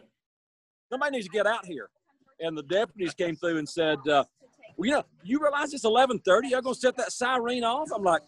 [0.90, 1.90] Somebody needs to get out here.
[2.40, 4.24] And the deputies came through and said, uh,
[4.76, 6.48] well, you know, you realize it's 1130.
[6.48, 7.88] Y'all going to set that siren off?
[7.94, 8.22] I'm like,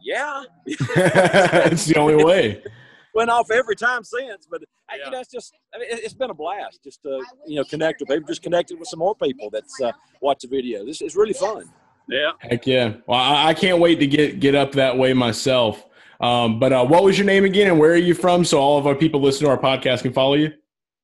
[0.00, 0.44] yeah.
[0.66, 2.62] it's the only way.
[3.14, 5.04] Went off every time since, but yeah.
[5.04, 8.00] you know, it's just I mean, it's been a blast just to you know connect
[8.00, 10.84] with people, just connected with some more people that's uh, watch the video.
[10.84, 11.70] This is really fun.
[12.08, 12.94] Yeah, heck yeah.
[13.06, 15.86] Well, I, I can't wait to get get up that way myself.
[16.20, 18.78] Um, but uh, what was your name again, and where are you from, so all
[18.78, 20.52] of our people listening to our podcast can follow you?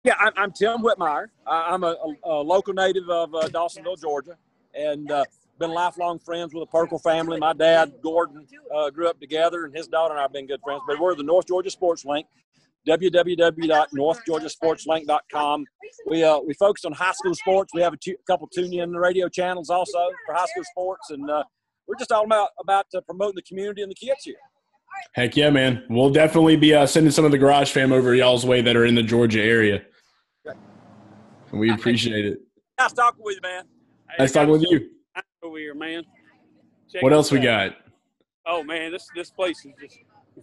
[0.04, 1.26] Yeah, I'm, I'm Tim Whitmire.
[1.46, 4.38] I'm a, a, local native of uh, Dawsonville, Georgia,
[4.74, 5.24] and uh,
[5.58, 7.38] been lifelong friends with the Pirkle family.
[7.38, 10.60] My dad, Gordon, uh, grew up together, and his daughter and I have been good
[10.64, 10.80] friends.
[10.86, 12.26] But we're the North Georgia Sports Link,
[12.88, 15.66] www.northgeorgiasportslink.com.
[16.06, 17.74] We uh, we focus on high school sports.
[17.74, 21.44] We have a couple tune-in radio channels also for high school sports, and uh,
[21.86, 24.38] we're just all about about uh, promoting the community and the kids here.
[25.12, 25.84] Heck yeah, man!
[25.88, 28.84] We'll definitely be uh, sending some of the garage fam over y'all's way that are
[28.84, 29.82] in the Georgia area.
[31.52, 32.38] We appreciate it.
[32.78, 33.64] Nice talking with you, man.
[34.08, 34.90] Hey, nice talking with you.
[35.42, 36.04] Over here, man.
[36.92, 37.76] Check what else we got?
[38.46, 39.98] Oh man, this this place is just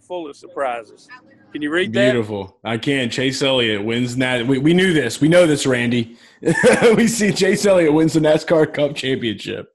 [0.06, 1.08] full of surprises.
[1.52, 2.12] Can you read that?
[2.12, 2.58] Beautiful.
[2.62, 3.10] I can.
[3.10, 4.46] Chase Elliott wins that.
[4.46, 5.20] We, we knew this.
[5.20, 6.16] We know this, Randy.
[6.96, 9.74] we see Chase Elliott wins the NASCAR Cup Championship.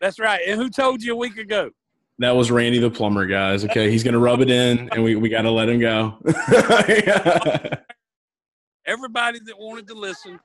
[0.00, 0.40] That's right.
[0.46, 1.70] And who told you a week ago?
[2.18, 3.64] That was Randy the plumber, guys.
[3.64, 6.16] Okay, he's gonna rub it in, and we, we got to let him go.
[8.86, 10.40] Everybody that wanted to listen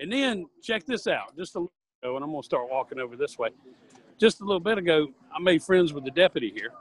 [0.00, 1.36] and then check this out.
[1.36, 3.50] Just a little ago, and I'm to start walking over this way.
[4.18, 6.72] Just a little bit ago, I made friends with the deputy here.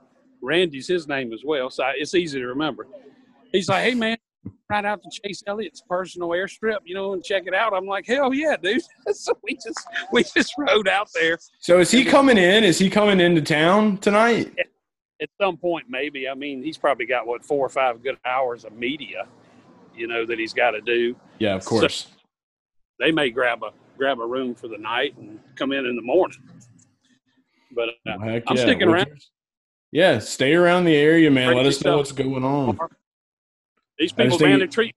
[0.41, 2.87] Randy's his name as well, so it's easy to remember.
[3.51, 4.17] He's like, "Hey man,
[4.71, 8.05] right out to Chase Elliott's personal airstrip, you know, and check it out." I'm like,
[8.07, 8.81] "Hell yeah, dude!"
[9.13, 11.37] so we just we just rode out there.
[11.59, 12.63] So is he coming in?
[12.63, 14.53] Is he coming into town tonight?
[15.21, 16.27] At some point, maybe.
[16.27, 19.27] I mean, he's probably got what four or five good hours of media,
[19.95, 21.15] you know, that he's got to do.
[21.37, 21.95] Yeah, of course.
[21.95, 22.09] So,
[22.99, 26.01] they may grab a grab a room for the night and come in in the
[26.01, 26.37] morning.
[27.75, 28.63] But uh, well, I'm yeah.
[28.63, 29.11] sticking around.
[29.91, 31.55] Yeah, stay around the area, man.
[31.55, 32.79] Let us know what's going on.
[34.01, 34.95] These people, man, they treat.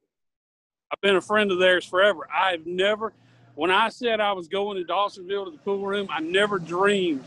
[0.90, 2.26] I've been a friend of theirs forever.
[2.34, 3.12] I've never,
[3.54, 7.22] when I said I was going to Dawsonville to the pool room, I never dreamed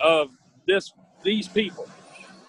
[0.00, 0.30] of
[0.66, 0.92] this.
[1.22, 1.88] These people.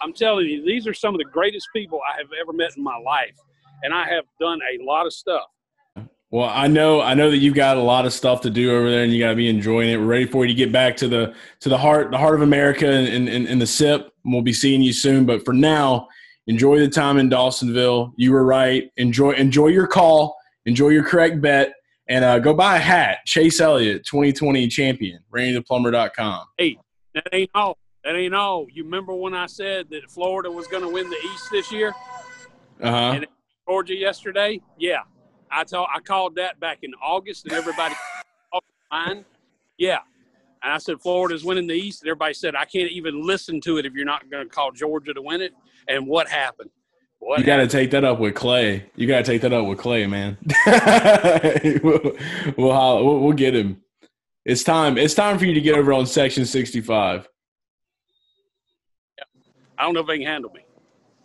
[0.01, 2.83] I'm telling you, these are some of the greatest people I have ever met in
[2.83, 3.35] my life,
[3.83, 5.45] and I have done a lot of stuff.
[6.31, 8.89] Well, I know I know that you've got a lot of stuff to do over
[8.89, 9.97] there, and you got to be enjoying it.
[9.97, 12.41] We're ready for you to get back to the to the heart the heart of
[12.41, 14.11] America and in, in, the SIP.
[14.25, 16.07] We'll be seeing you soon, but for now,
[16.47, 18.13] enjoy the time in Dawsonville.
[18.17, 18.89] You were right.
[18.97, 20.35] Enjoy enjoy your call.
[20.65, 21.73] Enjoy your correct bet,
[22.09, 23.19] and uh, go buy a hat.
[23.25, 25.19] Chase Elliott, 2020 champion.
[25.33, 26.45] RandyThePlumber.com.
[26.57, 26.77] Hey,
[27.13, 27.77] that ain't all.
[28.03, 28.67] That ain't all.
[28.71, 31.93] You remember when I said that Florida was going to win the East this year?
[32.81, 33.19] Uh huh.
[33.67, 34.61] Georgia yesterday?
[34.77, 35.01] Yeah,
[35.51, 37.95] I told I called that back in August, and everybody
[38.89, 39.25] fine.
[39.77, 39.99] Yeah,
[40.63, 43.77] and I said Florida's winning the East, and everybody said I can't even listen to
[43.77, 45.53] it if you're not going to call Georgia to win it.
[45.87, 46.69] And what happened?
[47.19, 48.85] What you got to take that up with Clay.
[48.95, 50.37] You got to take that up with Clay, man.
[51.83, 51.99] we'll,
[52.57, 53.81] we'll, we'll, we'll get him.
[54.45, 54.97] It's time.
[54.97, 57.27] It's time for you to get over on Section 65.
[59.17, 59.23] Yeah.
[59.77, 60.61] I don't know if they can handle me.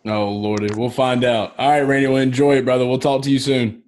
[0.05, 0.73] Oh, Lordy.
[0.75, 1.57] We'll find out.
[1.57, 2.07] All right, Randy.
[2.07, 2.85] Well, enjoy it, brother.
[2.85, 3.82] We'll talk to you soon.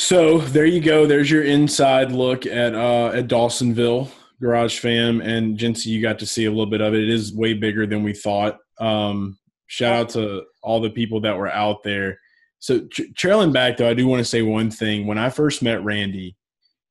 [0.00, 1.04] So there you go.
[1.04, 4.10] There's your inside look at uh, at Dawsonville
[4.40, 5.86] Garage Fam and Jinsey.
[5.88, 7.02] You got to see a little bit of it.
[7.02, 8.56] It is way bigger than we thought.
[8.78, 12.18] Um, shout out to all the people that were out there.
[12.60, 15.06] So tra- trailing back though, I do want to say one thing.
[15.06, 16.34] When I first met Randy,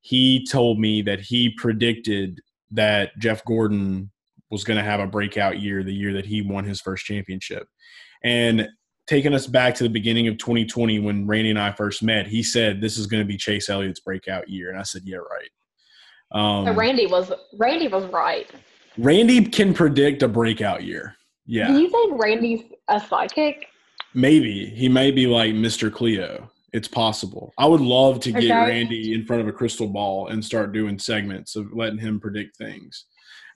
[0.02, 4.12] he told me that he predicted that Jeff Gordon
[4.52, 7.66] was going to have a breakout year the year that he won his first championship.
[8.22, 8.68] And
[9.10, 12.44] taking us back to the beginning of 2020 when Randy and I first met, he
[12.44, 15.50] said this is going to be Chase Elliott's breakout year, and I said, yeah, right.
[16.32, 18.48] Um, so Randy was Randy was right.
[18.96, 21.16] Randy can predict a breakout year.
[21.44, 21.66] Yeah.
[21.66, 23.66] Do you think Randy's a psychic?
[24.14, 25.92] Maybe he may be like Mr.
[25.92, 26.48] Cleo.
[26.72, 27.52] It's possible.
[27.58, 28.52] I would love to get okay.
[28.52, 32.56] Randy in front of a crystal ball and start doing segments of letting him predict
[32.56, 33.06] things.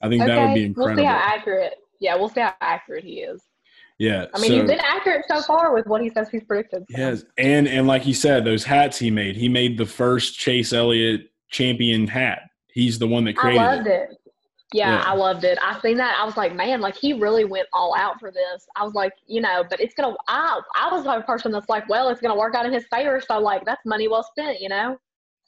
[0.02, 0.32] I think okay.
[0.32, 0.96] that would be incredible.
[0.96, 3.40] We'll see how accurate yeah, we'll see how accurate he is.
[3.98, 4.26] Yeah.
[4.35, 6.85] I mean, so- he's been accurate so far with what he says he's predicted.
[6.90, 6.98] so.
[6.98, 9.37] Yes, and and like you said, those hats he made.
[9.37, 12.42] He made the first Chase Elliott champion hat.
[12.72, 14.11] He's the one that I created loved it.
[14.11, 14.18] it.
[14.72, 15.02] Yeah, Yeah.
[15.04, 15.57] I loved it.
[15.62, 16.16] I seen that.
[16.20, 18.66] I was like, man, like he really went all out for this.
[18.74, 20.16] I was like, you know, but it's gonna.
[20.26, 23.20] I I was the person that's like, well, it's gonna work out in his favor.
[23.20, 24.98] So like, that's money well spent, you know.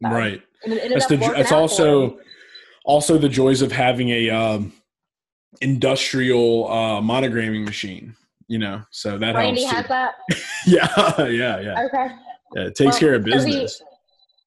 [0.03, 0.41] So, Right.
[0.65, 1.17] And it That's the.
[1.17, 1.89] working That's out for him.
[1.89, 2.19] also
[2.85, 4.73] also the joys of having a um,
[5.61, 8.15] industrial uh, monogramming machine.
[8.49, 9.77] You know, so that Randy helps.
[9.77, 10.15] has that.
[10.67, 10.89] Yeah,
[11.29, 11.85] yeah, yeah.
[11.85, 12.09] Okay.
[12.55, 13.83] Yeah, It takes Well, care of so he- business.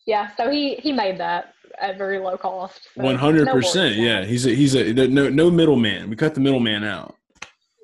[0.05, 2.81] Yeah, so he he made that at very low cost.
[2.95, 3.95] One hundred percent.
[3.95, 6.09] Yeah, he's a he's a no no middleman.
[6.09, 7.15] We cut the middleman out.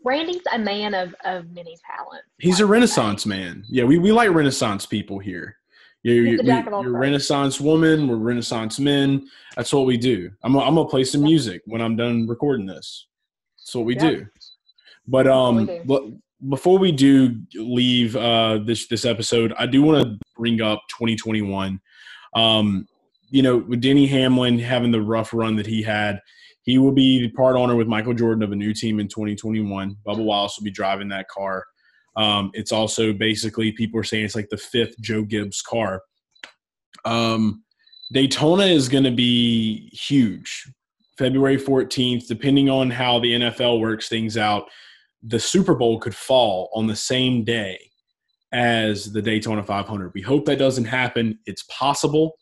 [0.04, 2.26] Randy's a man of of many talents.
[2.40, 2.64] He's a say.
[2.64, 3.64] renaissance man.
[3.70, 5.58] Yeah, we, we like renaissance people here.
[6.04, 8.08] You're, you're, you're renaissance woman.
[8.08, 9.28] We're renaissance men.
[9.56, 10.30] That's what we do.
[10.44, 13.08] I'm, I'm gonna play some music when I'm done recording this.
[13.60, 14.28] That's what we do.
[15.08, 16.04] But um, but
[16.50, 21.80] before we do leave uh, this this episode, I do want to bring up 2021.
[22.36, 22.88] Um,
[23.30, 26.20] you know, with Denny Hamlin having the rough run that he had,
[26.64, 29.96] he will be the part owner with Michael Jordan of a new team in 2021.
[30.06, 31.64] Bubba Wallace will be driving that car.
[32.18, 36.02] Um, it's also basically people are saying it's like the fifth Joe Gibbs car.
[37.04, 37.64] Um,
[38.12, 40.72] Daytona is going to be huge.
[41.18, 44.68] February 14th, depending on how the NFL works things out,
[45.28, 47.80] the Super Bowl could fall on the same day
[48.54, 50.12] as the Daytona 500.
[50.14, 51.40] We hope that doesn't happen.
[51.46, 52.38] It's possible.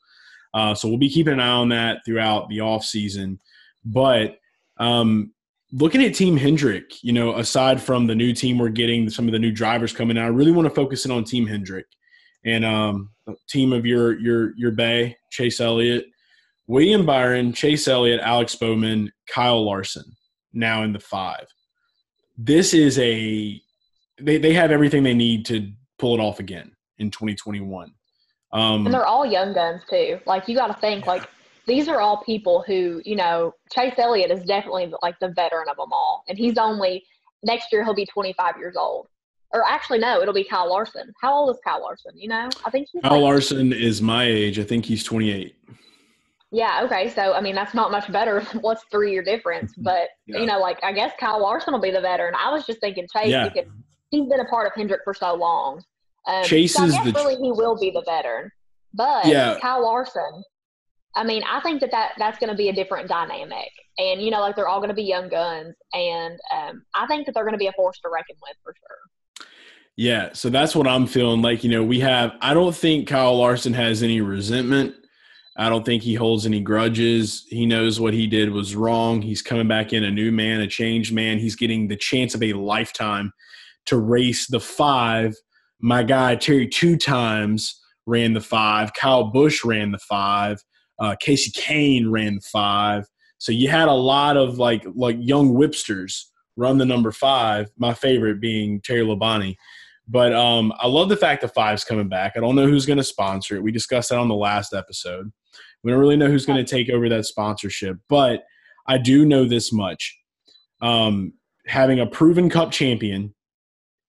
[0.54, 3.39] Uh, so we'll be keeping an eye on that throughout the off season.
[3.84, 4.38] But
[4.78, 5.34] um,
[5.72, 9.32] looking at Team Hendrick, you know, aside from the new team we're getting, some of
[9.32, 11.88] the new drivers coming out, I really want to focus in on Team Hendrick
[12.46, 13.10] and um,
[13.50, 16.06] team of your your your Bay, Chase Elliott,
[16.67, 20.06] William Byron, Chase Elliott, Alex Bowman, Kyle Larson,
[20.54, 21.48] now in the five.
[22.38, 23.62] This is a
[24.19, 27.91] they they have everything they need to pull it off again in 2021.
[28.52, 30.19] Um, And they're all young guns too.
[30.26, 31.28] Like you got to think like
[31.65, 33.54] these are all people who you know.
[33.72, 37.04] Chase Elliott is definitely like the veteran of them all, and he's only
[37.43, 39.08] next year he'll be 25 years old.
[39.54, 41.13] Or actually, no, it'll be Kyle Larson.
[41.22, 42.13] How old is Kyle Larson?
[42.15, 44.58] You know, I think he's Kyle like, Larson is my age.
[44.58, 45.56] I think he's 28.
[46.54, 47.10] Yeah, okay.
[47.10, 48.42] So I mean that's not much better.
[48.62, 49.74] What's three year difference?
[49.76, 50.39] But Yeah.
[50.39, 52.36] you know, like I guess Kyle Larson will be the veteran.
[52.39, 53.50] I was just thinking Chase Yeah.
[53.50, 53.70] because
[54.12, 55.84] he's been a part of Hendrick for so long.
[56.28, 58.52] Um, Chase so I is the- really he will be the veteran.
[58.94, 59.58] But Yeah.
[59.60, 60.44] Kyle Larson,
[61.16, 63.70] I mean, I think that, that that's going to be a different dynamic.
[63.98, 67.26] And you know, like they're all going to be young guns, and um, I think
[67.28, 69.46] that they're going to be a force to reckon with for sure.
[69.96, 71.63] Yeah, so that's what I'm feeling like.
[71.63, 74.96] You know, we have, I don't think Kyle Larson has any resentment.
[75.56, 77.46] I don't think he holds any grudges.
[77.48, 79.22] He knows what he did was wrong.
[79.22, 81.38] He's coming back in a new man, a changed man.
[81.38, 83.32] He's getting the chance of a lifetime
[83.86, 85.36] to race the five.
[85.80, 88.94] My guy, Terry, two times ran the five.
[88.94, 90.63] Kyle Busch ran the five.
[91.00, 93.06] Uh, Kasey Kahne ran the five.
[93.38, 97.70] So you had a lot of like like young whipsters run the number five.
[97.78, 99.56] My favorite being Terry Labonte.
[100.08, 102.34] But um, I love the fact that Five's coming back.
[102.36, 103.63] I don't know who's going to sponsor it.
[103.63, 105.32] We discussed that on the last episode.
[105.84, 108.43] We don't really know who's going to take over that sponsorship, but
[108.88, 110.17] I do know this much:
[110.82, 111.34] um,
[111.67, 113.34] having a proven Cup champion,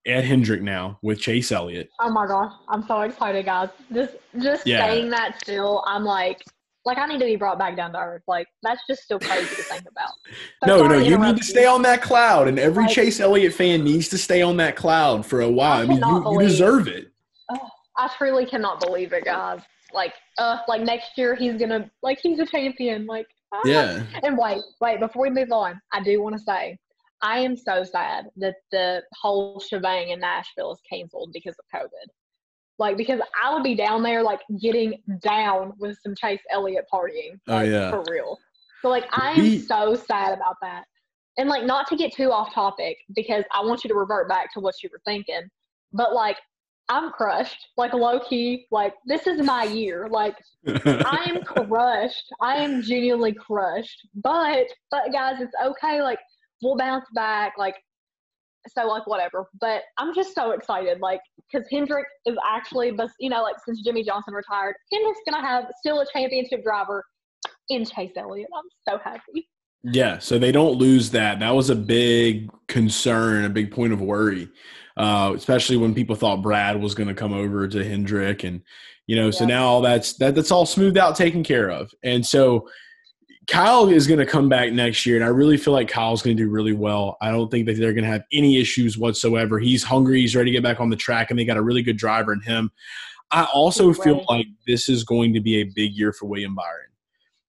[0.06, 1.88] Ed Hendrick now with Chase Elliott.
[2.00, 3.70] Oh my gosh, I'm so excited, guys.
[3.92, 4.86] Just just Yeah.
[4.86, 6.42] saying that still, I'm like,
[6.84, 8.22] like I need to be brought back down to earth.
[8.28, 10.10] Like that's just still crazy to think about.
[10.64, 13.52] So no, no, you need to stay on that cloud, and every Like- Chase Elliott
[13.54, 15.82] fan needs to stay on that cloud for a while.
[15.82, 17.08] I, mean, cannot you, you deserve it.
[17.96, 19.60] I truly cannot believe it, guys.
[19.94, 23.06] Like, uh, like next year he's gonna like he's a champion.
[23.06, 23.60] Like, ah.
[23.64, 24.02] Yeah.
[24.22, 26.76] And wait, wait, before we move on, I do want to say
[27.22, 32.08] I am so sad that the whole shebang in Nashville is canceled because of COVID.
[32.78, 37.38] Like, because I would be down there like getting down with some Chase Elliott partying.
[37.48, 37.90] Oh, yeah.
[37.90, 38.36] for real.
[38.82, 40.84] So like, I am We- so sad about that.
[41.38, 44.52] And like, not to get too off topic because I want you to revert back
[44.54, 45.42] to what you were thinking,
[45.92, 46.36] but like,
[46.88, 47.68] I'm crushed.
[47.76, 50.08] Like low key, like this is my year.
[50.10, 52.32] Like I am crushed.
[52.42, 54.06] I am genuinely crushed.
[54.14, 56.02] But but guys, it's okay.
[56.02, 56.18] Like
[56.62, 57.54] we'll bounce back.
[57.56, 57.76] Like
[58.68, 59.46] so like whatever.
[59.60, 61.00] But I'm just so excited.
[61.00, 61.20] Like
[61.50, 65.64] because Hendrick is actually, but you know, like since Jimmie Johnson retired, Hendrick's gonna have
[65.78, 67.04] still a championship driver
[67.70, 68.48] in Chase Elliott.
[68.56, 69.48] I'm so happy.
[69.84, 71.40] Yeah, so they don't lose that.
[71.40, 74.48] That was a big concern, a big point of worry,
[74.96, 78.62] uh, especially when people thought Brad was going to come over to Hendrick, and
[79.06, 82.24] you know, so now all that's that that's all smoothed out, taken care of, and
[82.24, 82.68] so
[83.46, 86.36] Kyle is going to come back next year, and I really feel like Kyle's going
[86.36, 87.18] to do really well.
[87.20, 89.58] I don't think that they're going to have any issues whatsoever.
[89.58, 90.20] He's hungry.
[90.20, 92.32] He's ready to get back on the track, and they got a really good driver
[92.32, 92.70] in him.
[93.30, 96.86] I also feel like this is going to be a big year for William Byron.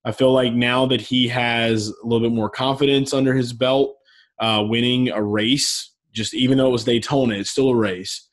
[0.04, 3.96] I feel like now that he has a little bit more confidence under his belt,
[4.40, 8.28] uh, winning a race, just even though it was Daytona, it's still a race.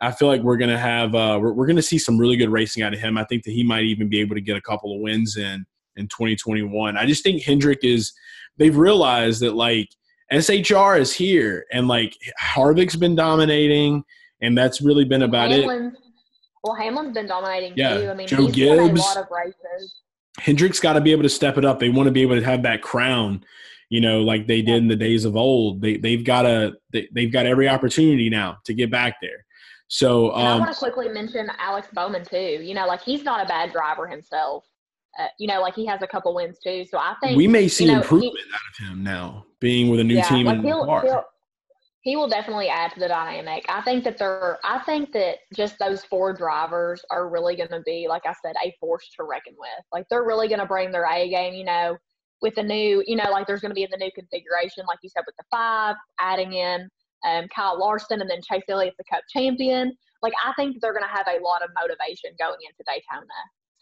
[0.00, 2.82] I feel like we're gonna have uh, we're, we're gonna see some really good racing
[2.82, 3.18] out of him.
[3.18, 5.64] I think that he might even be able to get a couple of wins in
[5.96, 6.96] in 2021.
[6.96, 8.12] I just think Hendrick is
[8.58, 9.88] they've realized that like
[10.32, 14.02] SHR is here and like Harvick's been dominating
[14.40, 16.00] and that's really been about Hamlin, it.
[16.62, 18.10] Well, Hamlin's been dominating Yeah, too.
[18.10, 19.00] I mean, Joe he's won a Gibbs.
[19.00, 20.00] lot of races.
[20.40, 21.78] Hendrick's got to be able to step it up.
[21.78, 23.44] They want to be able to have that crown,
[23.94, 25.80] you know, like they did in the days of old.
[25.80, 29.46] They they've got a they, they've got every opportunity now to get back there.
[29.86, 32.58] So And I um, want to quickly mention Alex Bowman too.
[32.60, 34.64] You know, like he's not a bad driver himself.
[35.16, 36.84] Uh, you know, like he has a couple wins too.
[36.90, 39.88] So I think we may see you know, he- improvement out of him now, being
[39.88, 41.24] with a new team like in he'll, he'll
[42.00, 43.64] he will definitely add to the dynamic.
[43.68, 47.82] I think that they're I think that just those four drivers are really going to
[47.86, 49.84] be like I said a force to reckon with.
[49.92, 51.96] Like they're really going to bring their A game, you know,
[52.44, 54.98] with the new, you know, like there's going to be in the new configuration like
[55.02, 56.86] you said with the five, adding in
[57.26, 59.96] um, Kyle Larson and then Chase Elliott's the Cup champion.
[60.22, 63.26] Like I think they're going to have a lot of motivation going into Daytona.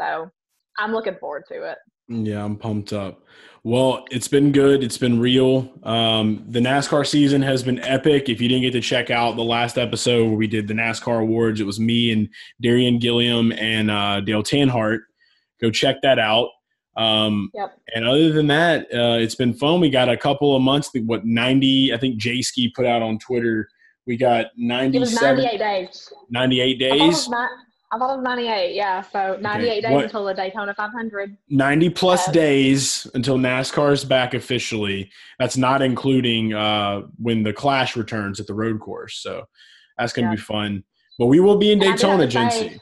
[0.01, 0.31] So
[0.79, 1.79] I'm looking forward to it.
[2.07, 3.25] Yeah, I'm pumped up.
[3.65, 4.85] Well, it's been good.
[4.85, 5.73] It's been real.
[5.83, 8.29] Um, the NASCAR season has been epic.
[8.29, 11.21] If you didn't get to check out the last episode where we did the NASCAR
[11.21, 12.29] awards, it was me and
[12.61, 15.01] Darian Gilliam and uh, Dale Tanhart.
[15.61, 16.49] Go check that out.
[16.97, 17.79] Um, Yep.
[17.95, 19.81] and other than that, uh, it's been fun.
[19.81, 20.91] We got a couple of months.
[20.95, 21.93] What 90?
[21.95, 23.69] I think J Ski put out on Twitter.
[24.07, 26.13] We got It was 98 days.
[26.31, 27.35] 98 I thought, it was days.
[27.95, 28.75] I thought it was 98.
[28.75, 29.01] Yeah.
[29.03, 31.37] So 98 days What- until the Daytona 500.
[31.49, 32.33] 90 plus Yeah.
[32.33, 35.11] days until NASCAR is back officially.
[35.39, 39.19] That's not including uh, when the Clash returns at the road course.
[39.23, 39.45] So
[39.99, 40.37] that's going to Yeah.
[40.37, 40.85] be fun.
[41.19, 42.81] But we will be in And Daytona, Jinsey.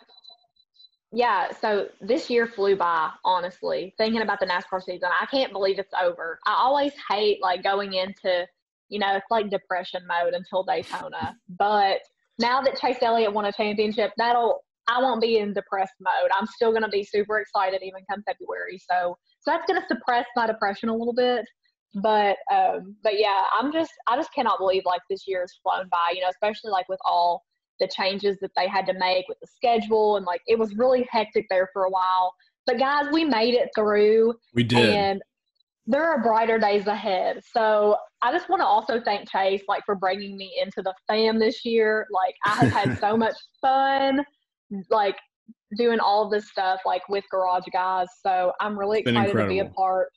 [1.12, 3.94] Yeah, so this year flew by, honestly.
[3.98, 6.38] Thinking about the NASCAR season, I can't believe it's over.
[6.46, 8.46] I always hate like going into,
[8.88, 11.36] you know, it's like depression mode until Daytona.
[11.58, 12.00] But
[12.38, 16.30] now that Chase Elliott won a championship, that'll I won't be in depressed mode.
[16.36, 18.78] I'm still gonna be super excited even come February.
[18.78, 21.44] So so that's gonna suppress my depression a little bit.
[21.94, 25.88] But um but yeah, I'm just I just cannot believe like this year has flown
[25.90, 27.42] by, you know, especially like with all
[27.80, 31.06] the changes that they had to make with the schedule and like it was really
[31.10, 32.32] hectic there for a while.
[32.66, 34.94] But guys, we made it through We did.
[34.94, 35.22] and
[35.86, 37.40] there are brighter days ahead.
[37.52, 41.38] So I just want to also thank Chase like for bringing me into the fam
[41.38, 42.06] this year.
[42.12, 44.24] Like I have had so much fun
[44.90, 45.16] like
[45.76, 48.08] doing all of this stuff like with Garage Guys.
[48.24, 50.08] So I'm really excited to be a part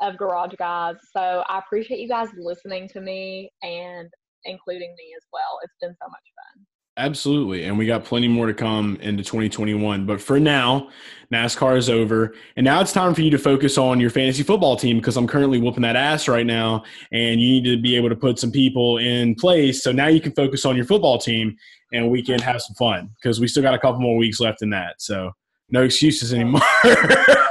[0.00, 0.96] of Garage Guys.
[1.12, 4.08] So I appreciate you guys listening to me and
[4.44, 5.58] including me as well.
[5.62, 6.66] It's been so much fun.
[6.98, 7.64] Absolutely.
[7.64, 10.06] And we got plenty more to come into 2021.
[10.06, 10.88] But for now,
[11.30, 12.34] NASCAR is over.
[12.56, 15.26] And now it's time for you to focus on your fantasy football team because I'm
[15.26, 16.84] currently whooping that ass right now.
[17.12, 19.82] And you need to be able to put some people in place.
[19.82, 21.56] So now you can focus on your football team
[21.92, 24.62] and we can have some fun because we still got a couple more weeks left
[24.62, 24.94] in that.
[25.02, 25.32] So
[25.68, 26.62] no excuses anymore.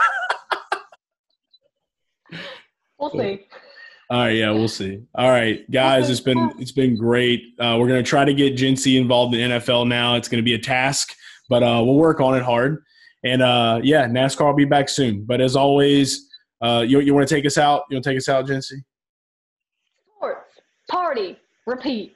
[2.97, 3.45] We'll see.
[4.09, 5.01] All right, yeah, we'll see.
[5.15, 7.41] All right, guys, it's been it's been great.
[7.59, 10.15] Uh, we're gonna try to get Jinsey involved in NFL now.
[10.15, 11.15] It's gonna be a task,
[11.49, 12.83] but uh, we'll work on it hard.
[13.23, 15.25] And uh, yeah, NASCAR will be back soon.
[15.25, 16.29] But as always,
[16.61, 17.83] uh, you you want to take us out?
[17.89, 18.83] You want to take us out, Jinsey?
[20.15, 22.15] Sports, party, repeat.